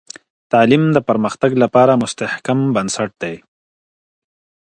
تعلیم 0.51 0.83
د 0.95 0.97
پرمختګ 1.09 1.51
لپاره 1.63 1.99
مستحکم 2.01 2.59
بنسټ 2.75 3.11
دی. 3.23 3.35